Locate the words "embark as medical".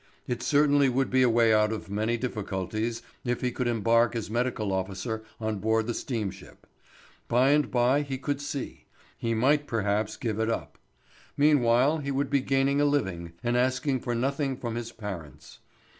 3.67-4.73